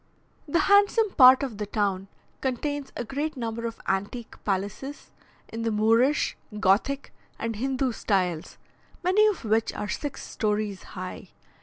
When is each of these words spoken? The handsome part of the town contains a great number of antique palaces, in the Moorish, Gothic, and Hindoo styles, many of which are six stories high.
The 0.47 0.61
handsome 0.61 1.11
part 1.11 1.43
of 1.43 1.59
the 1.59 1.67
town 1.67 2.07
contains 2.41 2.91
a 2.95 3.03
great 3.05 3.37
number 3.37 3.67
of 3.67 3.79
antique 3.87 4.43
palaces, 4.43 5.11
in 5.49 5.61
the 5.61 5.69
Moorish, 5.69 6.35
Gothic, 6.59 7.13
and 7.37 7.55
Hindoo 7.57 7.91
styles, 7.91 8.57
many 9.03 9.27
of 9.27 9.45
which 9.45 9.71
are 9.75 9.87
six 9.89 10.25
stories 10.25 10.81
high. 10.97 11.29